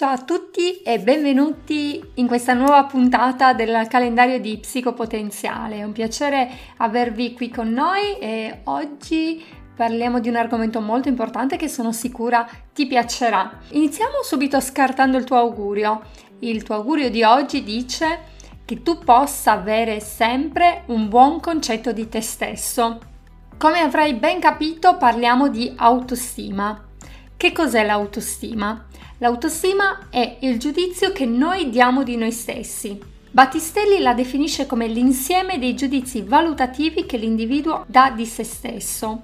Ciao 0.00 0.12
a 0.12 0.22
tutti 0.22 0.80
e 0.80 0.98
benvenuti 0.98 2.02
in 2.14 2.26
questa 2.26 2.54
nuova 2.54 2.84
puntata 2.84 3.52
del 3.52 3.86
calendario 3.86 4.40
di 4.40 4.56
Psicopotenziale. 4.56 5.76
È 5.76 5.82
un 5.82 5.92
piacere 5.92 6.50
avervi 6.78 7.34
qui 7.34 7.50
con 7.50 7.68
noi 7.68 8.16
e 8.18 8.60
oggi 8.64 9.44
parliamo 9.76 10.18
di 10.18 10.30
un 10.30 10.36
argomento 10.36 10.80
molto 10.80 11.08
importante 11.08 11.58
che 11.58 11.68
sono 11.68 11.92
sicura 11.92 12.48
ti 12.72 12.86
piacerà. 12.86 13.58
Iniziamo 13.72 14.22
subito 14.22 14.58
scartando 14.58 15.18
il 15.18 15.24
tuo 15.24 15.36
augurio. 15.36 16.00
Il 16.38 16.62
tuo 16.62 16.76
augurio 16.76 17.10
di 17.10 17.22
oggi 17.22 17.62
dice 17.62 18.20
che 18.64 18.82
tu 18.82 19.00
possa 19.00 19.52
avere 19.52 20.00
sempre 20.00 20.84
un 20.86 21.10
buon 21.10 21.40
concetto 21.40 21.92
di 21.92 22.08
te 22.08 22.22
stesso. 22.22 23.00
Come 23.58 23.80
avrai 23.80 24.14
ben 24.14 24.40
capito 24.40 24.96
parliamo 24.96 25.50
di 25.50 25.70
autostima. 25.76 26.86
Che 27.36 27.52
cos'è 27.52 27.84
l'autostima? 27.84 28.86
L'autostima 29.22 30.06
è 30.08 30.38
il 30.40 30.58
giudizio 30.58 31.12
che 31.12 31.26
noi 31.26 31.68
diamo 31.68 32.02
di 32.04 32.16
noi 32.16 32.32
stessi. 32.32 32.98
Battistelli 33.30 34.00
la 34.00 34.14
definisce 34.14 34.64
come 34.64 34.86
l'insieme 34.86 35.58
dei 35.58 35.74
giudizi 35.74 36.22
valutativi 36.22 37.04
che 37.04 37.18
l'individuo 37.18 37.84
dà 37.86 38.12
di 38.16 38.24
se 38.24 38.44
stesso. 38.44 39.20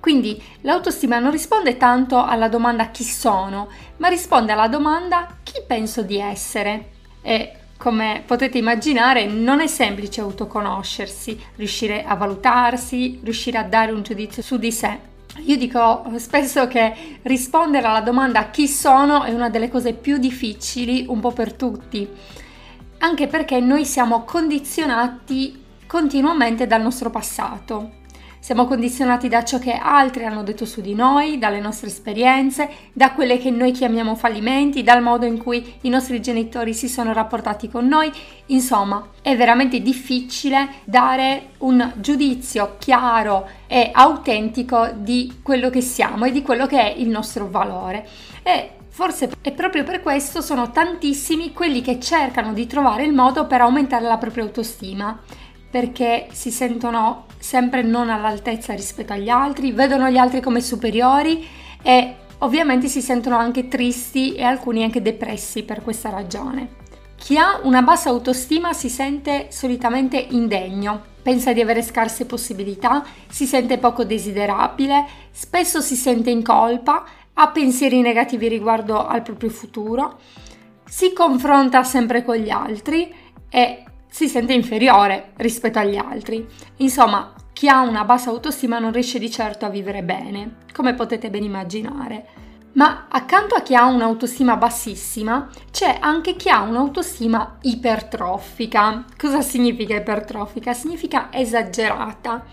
Quindi 0.00 0.38
l'autostima 0.60 1.18
non 1.18 1.30
risponde 1.30 1.78
tanto 1.78 2.22
alla 2.22 2.48
domanda 2.48 2.90
chi 2.90 3.04
sono, 3.04 3.68
ma 3.96 4.08
risponde 4.08 4.52
alla 4.52 4.68
domanda 4.68 5.38
chi 5.42 5.62
penso 5.66 6.02
di 6.02 6.18
essere. 6.18 6.90
E 7.22 7.52
come 7.78 8.22
potete 8.26 8.58
immaginare 8.58 9.24
non 9.24 9.60
è 9.60 9.66
semplice 9.66 10.20
autoconoscersi, 10.20 11.42
riuscire 11.56 12.04
a 12.04 12.16
valutarsi, 12.16 13.18
riuscire 13.22 13.56
a 13.56 13.64
dare 13.64 13.92
un 13.92 14.02
giudizio 14.02 14.42
su 14.42 14.58
di 14.58 14.70
sé. 14.70 15.07
Io 15.44 15.56
dico 15.56 16.04
spesso 16.16 16.66
che 16.66 17.20
rispondere 17.22 17.86
alla 17.86 18.00
domanda 18.00 18.50
chi 18.50 18.68
sono 18.68 19.22
è 19.22 19.32
una 19.32 19.48
delle 19.48 19.68
cose 19.68 19.92
più 19.92 20.18
difficili 20.18 21.04
un 21.08 21.20
po' 21.20 21.32
per 21.32 21.54
tutti, 21.54 22.08
anche 22.98 23.26
perché 23.26 23.60
noi 23.60 23.84
siamo 23.84 24.24
condizionati 24.24 25.64
continuamente 25.86 26.66
dal 26.66 26.82
nostro 26.82 27.10
passato. 27.10 27.97
Siamo 28.40 28.66
condizionati 28.66 29.28
da 29.28 29.44
ciò 29.44 29.58
che 29.58 29.72
altri 29.72 30.24
hanno 30.24 30.42
detto 30.42 30.64
su 30.64 30.80
di 30.80 30.94
noi, 30.94 31.38
dalle 31.38 31.60
nostre 31.60 31.88
esperienze, 31.88 32.68
da 32.92 33.12
quelle 33.12 33.38
che 33.38 33.50
noi 33.50 33.72
chiamiamo 33.72 34.14
fallimenti, 34.14 34.82
dal 34.82 35.02
modo 35.02 35.26
in 35.26 35.38
cui 35.38 35.74
i 35.82 35.88
nostri 35.88 36.22
genitori 36.22 36.72
si 36.72 36.88
sono 36.88 37.12
rapportati 37.12 37.68
con 37.68 37.86
noi. 37.86 38.10
Insomma, 38.46 39.08
è 39.20 39.36
veramente 39.36 39.80
difficile 39.80 40.68
dare 40.84 41.50
un 41.58 41.92
giudizio 41.96 42.76
chiaro 42.78 43.48
e 43.66 43.90
autentico 43.92 44.88
di 44.94 45.40
quello 45.42 45.68
che 45.68 45.80
siamo 45.80 46.24
e 46.24 46.30
di 46.30 46.42
quello 46.42 46.66
che 46.66 46.80
è 46.80 46.94
il 46.96 47.08
nostro 47.08 47.48
valore. 47.48 48.06
E 48.42 48.70
Forse 48.98 49.30
è 49.42 49.52
proprio 49.52 49.84
per 49.84 50.02
questo 50.02 50.40
sono 50.40 50.72
tantissimi 50.72 51.52
quelli 51.52 51.82
che 51.82 52.00
cercano 52.00 52.52
di 52.52 52.66
trovare 52.66 53.04
il 53.04 53.12
modo 53.12 53.46
per 53.46 53.60
aumentare 53.60 54.04
la 54.04 54.16
propria 54.16 54.42
autostima 54.42 55.16
perché 55.70 56.28
si 56.32 56.50
sentono 56.50 57.26
sempre 57.38 57.82
non 57.82 58.10
all'altezza 58.10 58.74
rispetto 58.74 59.12
agli 59.12 59.28
altri, 59.28 59.72
vedono 59.72 60.08
gli 60.08 60.16
altri 60.16 60.40
come 60.40 60.60
superiori 60.60 61.46
e 61.82 62.14
ovviamente 62.38 62.88
si 62.88 63.00
sentono 63.00 63.36
anche 63.36 63.68
tristi 63.68 64.34
e 64.34 64.42
alcuni 64.42 64.82
anche 64.82 65.02
depressi 65.02 65.62
per 65.62 65.82
questa 65.82 66.10
ragione. 66.10 66.76
Chi 67.16 67.36
ha 67.36 67.60
una 67.64 67.82
bassa 67.82 68.10
autostima 68.10 68.72
si 68.72 68.88
sente 68.88 69.48
solitamente 69.50 70.16
indegno, 70.16 71.02
pensa 71.20 71.52
di 71.52 71.60
avere 71.60 71.82
scarse 71.82 72.26
possibilità, 72.26 73.04
si 73.28 73.44
sente 73.44 73.78
poco 73.78 74.04
desiderabile, 74.04 75.04
spesso 75.30 75.80
si 75.80 75.96
sente 75.96 76.30
in 76.30 76.44
colpa, 76.44 77.04
ha 77.34 77.48
pensieri 77.48 78.00
negativi 78.00 78.48
riguardo 78.48 79.04
al 79.04 79.22
proprio 79.22 79.50
futuro, 79.50 80.18
si 80.84 81.12
confronta 81.12 81.82
sempre 81.82 82.24
con 82.24 82.36
gli 82.36 82.50
altri 82.50 83.12
e 83.50 83.82
si 84.08 84.28
sente 84.28 84.52
inferiore 84.52 85.32
rispetto 85.36 85.78
agli 85.78 85.96
altri. 85.96 86.46
Insomma, 86.76 87.34
chi 87.52 87.68
ha 87.68 87.82
una 87.82 88.04
bassa 88.04 88.30
autostima 88.30 88.78
non 88.78 88.92
riesce 88.92 89.18
di 89.18 89.30
certo 89.30 89.66
a 89.66 89.68
vivere 89.70 90.02
bene, 90.02 90.58
come 90.72 90.94
potete 90.94 91.30
ben 91.30 91.42
immaginare. 91.42 92.26
Ma 92.74 93.06
accanto 93.08 93.54
a 93.54 93.62
chi 93.62 93.74
ha 93.74 93.86
un'autostima 93.86 94.56
bassissima, 94.56 95.48
c'è 95.72 95.96
anche 96.00 96.36
chi 96.36 96.48
ha 96.50 96.60
un'autostima 96.60 97.58
ipertrofica. 97.62 99.04
Cosa 99.16 99.40
significa 99.40 99.96
ipertrofica? 99.96 100.72
Significa 100.72 101.28
esagerata. 101.32 102.44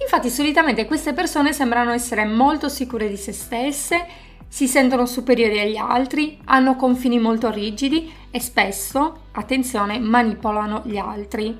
Infatti 0.00 0.30
solitamente 0.30 0.84
queste 0.84 1.12
persone 1.12 1.52
sembrano 1.52 1.90
essere 1.90 2.24
molto 2.24 2.68
sicure 2.68 3.08
di 3.08 3.16
se 3.16 3.32
stesse, 3.32 4.06
si 4.52 4.68
sentono 4.68 5.06
superiori 5.06 5.60
agli 5.60 5.78
altri, 5.78 6.38
hanno 6.44 6.76
confini 6.76 7.18
molto 7.18 7.50
rigidi 7.50 8.12
e 8.30 8.38
spesso, 8.38 9.22
attenzione, 9.32 9.98
manipolano 9.98 10.82
gli 10.84 10.98
altri. 10.98 11.58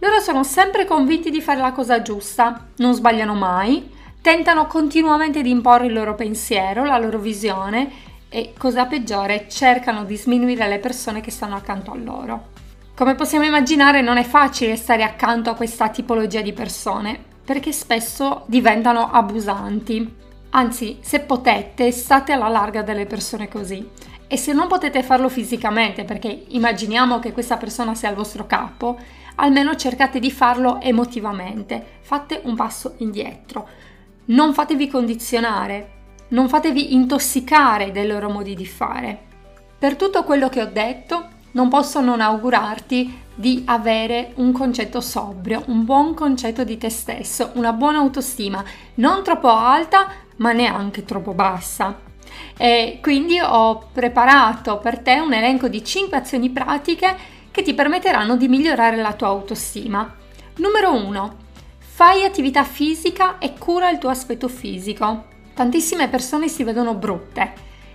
Loro 0.00 0.18
sono 0.18 0.42
sempre 0.42 0.84
convinti 0.84 1.30
di 1.30 1.40
fare 1.40 1.60
la 1.60 1.70
cosa 1.70 2.02
giusta, 2.02 2.70
non 2.78 2.92
sbagliano 2.92 3.34
mai, 3.34 3.88
tentano 4.20 4.66
continuamente 4.66 5.42
di 5.42 5.50
imporre 5.50 5.86
il 5.86 5.92
loro 5.92 6.16
pensiero, 6.16 6.84
la 6.84 6.98
loro 6.98 7.20
visione 7.20 7.88
e, 8.28 8.52
cosa 8.58 8.86
peggiore, 8.86 9.46
cercano 9.48 10.02
di 10.02 10.16
sminuire 10.16 10.66
le 10.66 10.80
persone 10.80 11.20
che 11.20 11.30
stanno 11.30 11.54
accanto 11.54 11.92
a 11.92 11.96
loro. 11.96 12.48
Come 12.96 13.14
possiamo 13.14 13.44
immaginare 13.44 14.00
non 14.00 14.16
è 14.16 14.24
facile 14.24 14.74
stare 14.74 15.04
accanto 15.04 15.50
a 15.50 15.54
questa 15.54 15.88
tipologia 15.90 16.40
di 16.40 16.52
persone 16.52 17.16
perché 17.44 17.70
spesso 17.70 18.42
diventano 18.46 19.08
abusanti. 19.08 20.26
Anzi, 20.50 20.98
se 21.00 21.20
potete, 21.20 21.90
state 21.90 22.32
alla 22.32 22.48
larga 22.48 22.82
delle 22.82 23.06
persone 23.06 23.48
così. 23.48 23.86
E 24.26 24.36
se 24.36 24.52
non 24.52 24.68
potete 24.68 25.02
farlo 25.02 25.28
fisicamente, 25.28 26.04
perché 26.04 26.44
immaginiamo 26.48 27.18
che 27.18 27.32
questa 27.32 27.56
persona 27.56 27.94
sia 27.94 28.08
al 28.08 28.14
vostro 28.14 28.46
capo, 28.46 28.98
almeno 29.36 29.74
cercate 29.74 30.18
di 30.18 30.30
farlo 30.30 30.80
emotivamente. 30.80 31.98
Fate 32.00 32.40
un 32.44 32.54
passo 32.54 32.94
indietro. 32.98 33.68
Non 34.26 34.52
fatevi 34.52 34.88
condizionare, 34.88 35.90
non 36.28 36.48
fatevi 36.48 36.92
intossicare 36.94 37.90
dai 37.90 38.06
loro 38.06 38.28
modi 38.28 38.54
di 38.54 38.66
fare. 38.66 39.18
Per 39.78 39.96
tutto 39.96 40.24
quello 40.24 40.48
che 40.48 40.60
ho 40.60 40.66
detto, 40.66 41.28
non 41.52 41.68
posso 41.68 42.00
non 42.00 42.20
augurarti 42.20 43.26
di 43.34 43.62
avere 43.66 44.32
un 44.36 44.52
concetto 44.52 45.00
sobrio, 45.00 45.62
un 45.66 45.84
buon 45.84 46.14
concetto 46.14 46.64
di 46.64 46.76
te 46.76 46.90
stesso, 46.90 47.50
una 47.54 47.72
buona 47.72 47.98
autostima, 47.98 48.64
non 48.94 49.22
troppo 49.22 49.48
alta 49.48 50.08
ma 50.36 50.52
neanche 50.52 51.04
troppo 51.04 51.32
bassa. 51.32 52.00
E 52.56 52.98
quindi 53.00 53.40
ho 53.40 53.88
preparato 53.92 54.78
per 54.78 54.98
te 54.98 55.20
un 55.20 55.32
elenco 55.32 55.68
di 55.68 55.84
5 55.84 56.16
azioni 56.16 56.50
pratiche 56.50 57.16
che 57.50 57.62
ti 57.62 57.74
permetteranno 57.74 58.36
di 58.36 58.48
migliorare 58.48 58.96
la 58.96 59.12
tua 59.14 59.28
autostima. 59.28 60.14
Numero 60.56 60.92
1. 60.92 61.36
Fai 61.78 62.24
attività 62.24 62.64
fisica 62.64 63.38
e 63.38 63.54
cura 63.58 63.90
il 63.90 63.98
tuo 63.98 64.10
aspetto 64.10 64.48
fisico. 64.48 65.24
Tantissime 65.54 66.08
persone 66.08 66.48
si 66.48 66.62
vedono 66.62 66.94
brutte, 66.94 67.52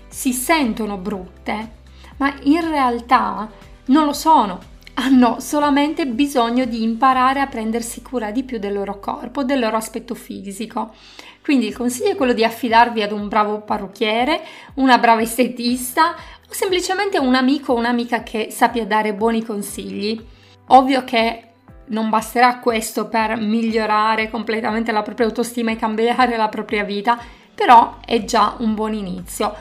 si 0.10 0.34
sentono 0.34 0.98
brutte, 0.98 1.83
ma 2.18 2.34
in 2.44 2.68
realtà 2.70 3.50
non 3.86 4.06
lo 4.06 4.14
sono. 4.14 4.72
Hanno 4.96 5.40
solamente 5.40 6.06
bisogno 6.06 6.66
di 6.66 6.84
imparare 6.84 7.40
a 7.40 7.48
prendersi 7.48 8.02
cura 8.02 8.32
di 8.32 8.44
più 8.44 8.60
del 8.60 8.74
loro 8.74 9.00
corpo, 9.00 9.44
del 9.44 9.60
loro 9.60 9.76
aspetto 9.76 10.14
fisico. 10.14 10.94
Quindi 11.42 11.68
il 11.68 11.76
consiglio 11.76 12.12
è 12.12 12.16
quello 12.16 12.34
di 12.34 12.44
affidarvi 12.44 13.02
ad 13.02 13.12
un 13.12 13.28
bravo 13.28 13.62
parrucchiere, 13.62 14.42
una 14.76 14.98
brava 14.98 15.22
estetista 15.22 16.12
o 16.48 16.54
semplicemente 16.54 17.18
un 17.18 17.36
amico 17.36 17.74
o 17.74 17.78
un'amica 17.78 18.24
che 18.24 18.50
sappia 18.52 18.86
dare 18.86 19.14
buoni 19.14 19.44
consigli. 19.44 20.24
Ovvio 20.68 21.04
che 21.04 21.48
non 21.88 22.10
basterà 22.10 22.60
questo 22.60 23.10
per 23.10 23.36
migliorare 23.36 24.30
completamente 24.30 24.92
la 24.92 25.02
propria 25.02 25.26
autostima 25.26 25.72
e 25.72 25.76
cambiare 25.76 26.38
la 26.38 26.48
propria 26.48 26.84
vita, 26.84 27.20
però 27.54 27.98
è 28.06 28.24
già 28.24 28.56
un 28.60 28.74
buon 28.74 28.94
inizio. 28.94 29.54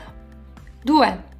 2. 0.85 1.31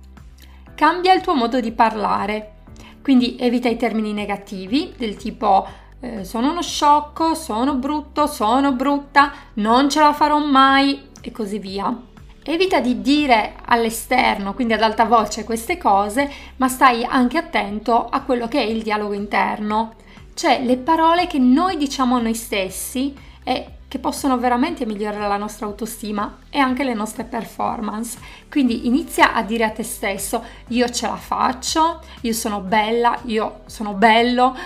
Cambia 0.83 1.13
il 1.13 1.21
tuo 1.21 1.37
modo 1.37 1.61
di 1.61 1.71
parlare. 1.71 2.55
Quindi 3.03 3.37
evita 3.39 3.69
i 3.69 3.77
termini 3.77 4.13
negativi 4.13 4.93
del 4.97 5.15
tipo 5.15 5.65
eh, 6.01 6.25
sono 6.25 6.51
uno 6.51 6.61
sciocco, 6.61 7.35
sono 7.35 7.77
brutto, 7.77 8.27
sono 8.27 8.73
brutta, 8.73 9.33
non 9.55 9.89
ce 9.89 10.01
la 10.01 10.13
farò 10.13 10.45
mai 10.45 11.11
e 11.21 11.31
così 11.31 11.61
via. 11.61 11.97
Evita 12.43 12.81
di 12.81 13.01
dire 13.01 13.55
all'esterno, 13.65 14.55
quindi 14.55 14.73
ad 14.73 14.83
alta 14.83 15.05
voce, 15.05 15.45
queste 15.45 15.79
cose, 15.79 16.29
ma 16.57 16.67
stai 16.67 17.05
anche 17.05 17.39
attento 17.39 18.05
a 18.05 18.23
quello 18.23 18.49
che 18.49 18.59
è 18.59 18.67
il 18.67 18.83
dialogo 18.83 19.13
interno, 19.13 19.95
cioè 20.35 20.65
le 20.65 20.79
parole 20.79 21.29
che 21.29 21.39
noi 21.39 21.77
diciamo 21.77 22.17
a 22.17 22.23
noi 22.23 22.35
stessi 22.35 23.15
e 23.45 23.67
che 23.93 23.99
possono 23.99 24.39
veramente 24.39 24.87
migliorare 24.87 25.29
la 25.29 25.37
nostra 25.37 25.67
autostima 25.67 26.39
e 26.49 26.59
anche 26.59 26.83
le 26.83 26.95
nostre 26.95 27.25
performance. 27.25 28.19
Quindi 28.49 28.87
inizia 28.87 29.35
a 29.35 29.43
dire 29.43 29.65
a 29.65 29.71
te 29.71 29.83
stesso 29.83 30.43
io 30.69 30.89
ce 30.89 31.07
la 31.07 31.17
faccio, 31.17 32.01
io 32.23 32.33
sono 32.33 32.61
bella, 32.61 33.19
io 33.25 33.61
sono 33.67 33.93
bello 33.93 34.57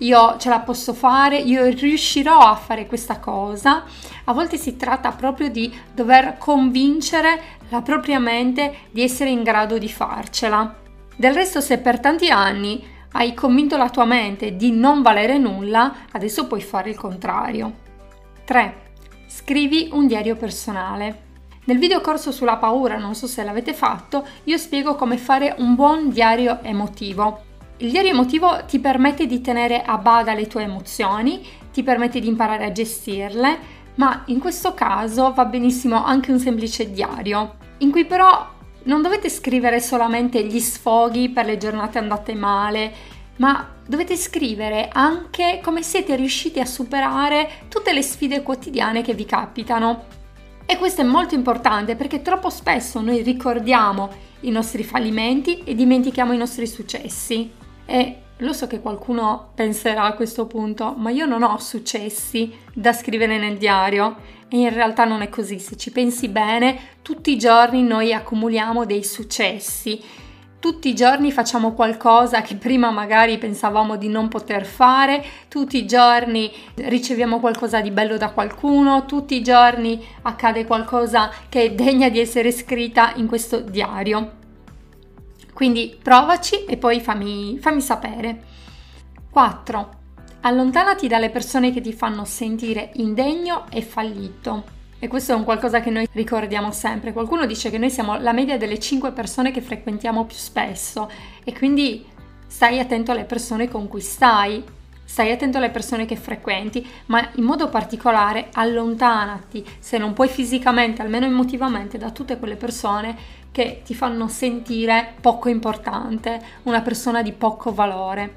io 0.00 0.36
ce 0.36 0.50
la 0.50 0.60
posso 0.60 0.92
fare, 0.92 1.38
io 1.38 1.64
riuscirò 1.64 2.38
a 2.38 2.54
fare 2.54 2.86
questa 2.86 3.18
cosa. 3.18 3.82
A 4.24 4.32
volte 4.32 4.56
si 4.56 4.76
tratta 4.76 5.10
proprio 5.10 5.50
di 5.50 5.74
dover 5.92 6.36
convincere 6.38 7.40
la 7.70 7.80
propria 7.80 8.20
mente 8.20 8.82
di 8.92 9.02
essere 9.02 9.30
in 9.30 9.42
grado 9.42 9.78
di 9.78 9.88
farcela. 9.88 10.76
Del 11.16 11.34
resto, 11.34 11.60
se 11.60 11.78
per 11.78 11.98
tanti 11.98 12.28
anni 12.28 12.86
hai 13.12 13.34
convinto 13.34 13.76
la 13.76 13.90
tua 13.90 14.04
mente 14.04 14.54
di 14.54 14.70
non 14.70 15.02
valere 15.02 15.38
nulla, 15.38 15.92
adesso 16.12 16.46
puoi 16.46 16.60
fare 16.60 16.90
il 16.90 16.96
contrario. 16.96 17.85
3. 18.46 18.74
Scrivi 19.26 19.88
un 19.90 20.06
diario 20.06 20.36
personale. 20.36 21.24
Nel 21.64 21.78
video 21.78 22.00
corso 22.00 22.30
sulla 22.30 22.58
paura, 22.58 22.96
non 22.96 23.16
so 23.16 23.26
se 23.26 23.42
l'avete 23.42 23.74
fatto, 23.74 24.24
io 24.44 24.56
spiego 24.56 24.94
come 24.94 25.16
fare 25.16 25.56
un 25.58 25.74
buon 25.74 26.10
diario 26.10 26.60
emotivo. 26.62 27.42
Il 27.78 27.90
diario 27.90 28.12
emotivo 28.12 28.64
ti 28.64 28.78
permette 28.78 29.26
di 29.26 29.40
tenere 29.40 29.82
a 29.82 29.98
bada 29.98 30.32
le 30.32 30.46
tue 30.46 30.62
emozioni, 30.62 31.44
ti 31.72 31.82
permette 31.82 32.20
di 32.20 32.28
imparare 32.28 32.66
a 32.66 32.72
gestirle, 32.72 33.58
ma 33.96 34.22
in 34.26 34.38
questo 34.38 34.74
caso 34.74 35.32
va 35.32 35.44
benissimo 35.44 36.04
anche 36.04 36.30
un 36.30 36.38
semplice 36.38 36.92
diario, 36.92 37.56
in 37.78 37.90
cui 37.90 38.04
però 38.04 38.54
non 38.84 39.02
dovete 39.02 39.28
scrivere 39.28 39.80
solamente 39.80 40.44
gli 40.44 40.60
sfoghi 40.60 41.30
per 41.30 41.46
le 41.46 41.56
giornate 41.56 41.98
andate 41.98 42.32
male, 42.34 42.92
ma 43.36 43.74
dovete 43.86 44.16
scrivere 44.16 44.88
anche 44.92 45.60
come 45.62 45.82
siete 45.82 46.16
riusciti 46.16 46.60
a 46.60 46.66
superare 46.66 47.48
tutte 47.68 47.92
le 47.92 48.02
sfide 48.02 48.42
quotidiane 48.42 49.02
che 49.02 49.14
vi 49.14 49.24
capitano. 49.24 50.04
E 50.66 50.76
questo 50.78 51.02
è 51.02 51.04
molto 51.04 51.34
importante 51.34 51.94
perché 51.94 52.22
troppo 52.22 52.50
spesso 52.50 53.00
noi 53.00 53.22
ricordiamo 53.22 54.10
i 54.40 54.50
nostri 54.50 54.82
fallimenti 54.82 55.62
e 55.64 55.74
dimentichiamo 55.74 56.32
i 56.32 56.38
nostri 56.38 56.66
successi. 56.66 57.52
E 57.84 58.20
lo 58.38 58.52
so 58.52 58.66
che 58.66 58.80
qualcuno 58.80 59.52
penserà 59.54 60.02
a 60.02 60.14
questo 60.14 60.46
punto, 60.46 60.94
ma 60.96 61.10
io 61.10 61.24
non 61.24 61.42
ho 61.42 61.56
successi 61.58 62.52
da 62.74 62.92
scrivere 62.92 63.38
nel 63.38 63.56
diario 63.56 64.16
e 64.48 64.58
in 64.58 64.74
realtà 64.74 65.04
non 65.04 65.22
è 65.22 65.28
così. 65.28 65.58
Se 65.58 65.76
ci 65.76 65.90
pensi 65.90 66.28
bene, 66.28 66.78
tutti 67.02 67.30
i 67.30 67.38
giorni 67.38 67.82
noi 67.82 68.12
accumuliamo 68.12 68.84
dei 68.84 69.04
successi. 69.04 70.02
Tutti 70.66 70.88
i 70.88 70.94
giorni 70.96 71.30
facciamo 71.30 71.74
qualcosa 71.74 72.42
che 72.42 72.56
prima 72.56 72.90
magari 72.90 73.38
pensavamo 73.38 73.94
di 73.94 74.08
non 74.08 74.26
poter 74.26 74.64
fare, 74.64 75.24
tutti 75.46 75.76
i 75.76 75.86
giorni 75.86 76.52
riceviamo 76.74 77.38
qualcosa 77.38 77.80
di 77.80 77.92
bello 77.92 78.16
da 78.16 78.30
qualcuno, 78.30 79.04
tutti 79.04 79.36
i 79.36 79.44
giorni 79.44 80.04
accade 80.22 80.64
qualcosa 80.64 81.30
che 81.48 81.62
è 81.62 81.72
degna 81.72 82.08
di 82.08 82.18
essere 82.18 82.50
scritta 82.50 83.12
in 83.14 83.28
questo 83.28 83.60
diario. 83.60 84.32
Quindi 85.54 85.96
provaci 86.02 86.64
e 86.64 86.76
poi 86.76 87.00
fammi, 87.00 87.58
fammi 87.60 87.80
sapere. 87.80 88.42
4. 89.30 89.90
Allontanati 90.40 91.06
dalle 91.06 91.30
persone 91.30 91.72
che 91.72 91.80
ti 91.80 91.92
fanno 91.92 92.24
sentire 92.24 92.90
indegno 92.94 93.66
e 93.70 93.82
fallito. 93.82 94.75
E 94.98 95.08
questo 95.08 95.32
è 95.32 95.34
un 95.34 95.44
qualcosa 95.44 95.80
che 95.80 95.90
noi 95.90 96.08
ricordiamo 96.12 96.72
sempre. 96.72 97.12
Qualcuno 97.12 97.44
dice 97.44 97.70
che 97.70 97.78
noi 97.78 97.90
siamo 97.90 98.18
la 98.18 98.32
media 98.32 98.56
delle 98.56 98.78
5 98.78 99.12
persone 99.12 99.50
che 99.50 99.60
frequentiamo 99.60 100.24
più 100.24 100.36
spesso 100.36 101.10
e 101.44 101.52
quindi 101.52 102.04
stai 102.46 102.78
attento 102.78 103.12
alle 103.12 103.24
persone 103.24 103.68
con 103.68 103.88
cui 103.88 104.00
stai, 104.00 104.64
stai 105.04 105.30
attento 105.30 105.58
alle 105.58 105.68
persone 105.68 106.06
che 106.06 106.16
frequenti, 106.16 106.86
ma 107.06 107.28
in 107.34 107.44
modo 107.44 107.68
particolare 107.68 108.48
allontanati, 108.52 109.64
se 109.78 109.98
non 109.98 110.14
puoi 110.14 110.28
fisicamente, 110.28 111.02
almeno 111.02 111.26
emotivamente, 111.26 111.98
da 111.98 112.10
tutte 112.10 112.38
quelle 112.38 112.56
persone 112.56 113.14
che 113.52 113.82
ti 113.84 113.94
fanno 113.94 114.28
sentire 114.28 115.14
poco 115.20 115.50
importante, 115.50 116.40
una 116.62 116.80
persona 116.80 117.22
di 117.22 117.32
poco 117.32 117.72
valore. 117.72 118.36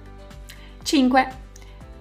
5. 0.83 1.47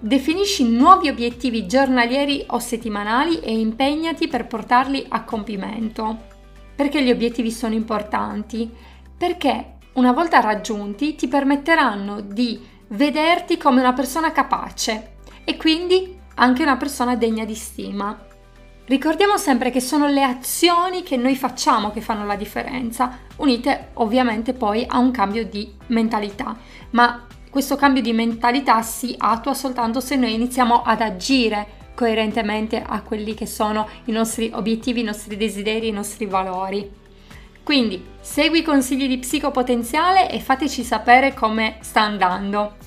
Definisci 0.01 0.63
nuovi 0.63 1.09
obiettivi 1.09 1.67
giornalieri 1.67 2.45
o 2.47 2.59
settimanali 2.59 3.41
e 3.41 3.51
impegnati 3.59 4.29
per 4.29 4.47
portarli 4.47 5.05
a 5.09 5.25
compimento. 5.25 6.27
Perché 6.73 7.03
gli 7.03 7.11
obiettivi 7.11 7.51
sono 7.51 7.73
importanti? 7.73 8.71
Perché 9.17 9.73
una 9.95 10.13
volta 10.13 10.39
raggiunti 10.39 11.15
ti 11.15 11.27
permetteranno 11.27 12.21
di 12.21 12.65
vederti 12.87 13.57
come 13.57 13.81
una 13.81 13.91
persona 13.91 14.31
capace 14.31 15.17
e 15.43 15.57
quindi 15.57 16.17
anche 16.35 16.63
una 16.63 16.77
persona 16.77 17.17
degna 17.17 17.43
di 17.43 17.55
stima. 17.55 18.17
Ricordiamo 18.85 19.35
sempre 19.37 19.69
che 19.69 19.81
sono 19.81 20.07
le 20.07 20.23
azioni 20.23 21.03
che 21.03 21.17
noi 21.17 21.35
facciamo 21.35 21.91
che 21.91 21.99
fanno 21.99 22.25
la 22.25 22.37
differenza, 22.37 23.19
unite 23.35 23.89
ovviamente 23.95 24.53
poi 24.53 24.85
a 24.87 24.97
un 24.97 25.11
cambio 25.11 25.45
di 25.45 25.69
mentalità, 25.87 26.57
ma 26.91 27.27
questo 27.49 27.75
cambio 27.75 28.01
di 28.01 28.13
mentalità 28.13 28.81
si 28.81 29.15
attua 29.17 29.53
soltanto 29.53 29.99
se 29.99 30.15
noi 30.15 30.33
iniziamo 30.33 30.83
ad 30.83 31.01
agire 31.01 31.77
coerentemente 31.95 32.81
a 32.81 33.01
quelli 33.01 33.33
che 33.33 33.45
sono 33.45 33.87
i 34.05 34.11
nostri 34.11 34.51
obiettivi, 34.53 35.01
i 35.01 35.03
nostri 35.03 35.35
desideri, 35.35 35.87
i 35.87 35.91
nostri 35.91 36.25
valori. 36.25 36.89
Quindi 37.63 38.03
segui 38.21 38.59
i 38.59 38.63
consigli 38.63 39.07
di 39.07 39.17
psicopotenziale 39.17 40.29
e 40.31 40.39
fateci 40.39 40.83
sapere 40.83 41.33
come 41.33 41.77
sta 41.81 42.01
andando. 42.01 42.77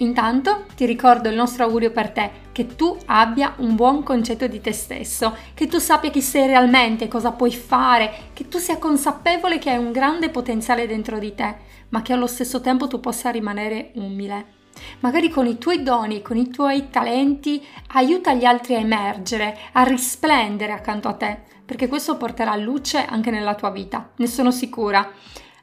Intanto 0.00 0.66
ti 0.76 0.86
ricordo 0.86 1.28
il 1.28 1.34
nostro 1.34 1.64
augurio 1.64 1.90
per 1.90 2.10
te, 2.10 2.30
che 2.52 2.76
tu 2.76 2.96
abbia 3.06 3.54
un 3.58 3.74
buon 3.74 4.04
concetto 4.04 4.46
di 4.46 4.60
te 4.60 4.72
stesso, 4.72 5.36
che 5.54 5.66
tu 5.66 5.78
sappia 5.78 6.10
chi 6.10 6.22
sei 6.22 6.46
realmente, 6.46 7.08
cosa 7.08 7.32
puoi 7.32 7.52
fare, 7.52 8.30
che 8.32 8.46
tu 8.46 8.58
sia 8.58 8.78
consapevole 8.78 9.58
che 9.58 9.70
hai 9.70 9.78
un 9.78 9.90
grande 9.90 10.30
potenziale 10.30 10.86
dentro 10.86 11.18
di 11.18 11.34
te, 11.34 11.56
ma 11.88 12.02
che 12.02 12.12
allo 12.12 12.28
stesso 12.28 12.60
tempo 12.60 12.86
tu 12.86 13.00
possa 13.00 13.30
rimanere 13.30 13.90
umile. 13.94 14.56
Magari 15.00 15.30
con 15.30 15.46
i 15.46 15.58
tuoi 15.58 15.82
doni, 15.82 16.22
con 16.22 16.36
i 16.36 16.48
tuoi 16.48 16.90
talenti, 16.90 17.60
aiuta 17.94 18.34
gli 18.34 18.44
altri 18.44 18.76
a 18.76 18.78
emergere, 18.78 19.58
a 19.72 19.82
risplendere 19.82 20.70
accanto 20.70 21.08
a 21.08 21.14
te, 21.14 21.40
perché 21.64 21.88
questo 21.88 22.16
porterà 22.16 22.54
luce 22.54 23.04
anche 23.04 23.32
nella 23.32 23.56
tua 23.56 23.70
vita, 23.70 24.10
ne 24.16 24.26
sono 24.28 24.52
sicura. 24.52 25.10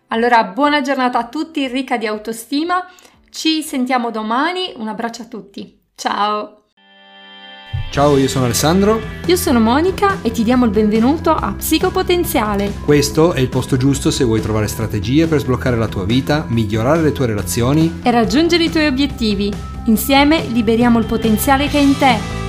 Allora, 0.10 0.44
buona 0.44 0.82
giornata 0.82 1.20
a 1.20 1.28
tutti, 1.28 1.68
ricca 1.68 1.96
di 1.96 2.06
autostima 2.06 2.86
ci 3.36 3.62
sentiamo 3.64 4.12
domani, 4.12 4.74
un 4.78 4.88
abbraccio 4.88 5.24
a 5.24 5.26
tutti. 5.26 5.78
Ciao! 5.94 6.62
Ciao, 7.92 8.18
io 8.18 8.30
sono 8.30 8.46
Alessandro. 8.46 9.02
Io 9.26 9.36
sono 9.36 9.60
Monica 9.60 10.22
e 10.22 10.32
ti 10.32 10.44
diamo 10.44 10.64
il 10.64 10.72
benvenuto 10.72 11.32
a 11.32 11.54
Psicopotenziale. 11.54 12.74
Questo 12.86 13.34
è 13.34 13.42
il 13.42 13.50
posto 13.50 13.76
giusto 13.76 14.10
se 14.10 14.24
vuoi 14.24 14.40
trovare 14.40 14.68
strategie 14.68 15.28
per 15.28 15.40
sbloccare 15.40 15.76
la 15.76 15.88
tua 15.88 16.06
vita, 16.06 16.46
migliorare 16.48 17.02
le 17.02 17.12
tue 17.12 17.26
relazioni 17.26 18.00
e 18.04 18.12
raggiungere 18.12 18.64
i 18.64 18.72
tuoi 18.72 18.88
obiettivi. 18.88 19.54
Insieme 19.86 20.46
liberiamo 20.48 20.98
il 20.98 21.06
potenziale 21.06 21.68
che 21.68 21.78
è 21.78 21.82
in 21.82 21.98
te. 21.98 22.45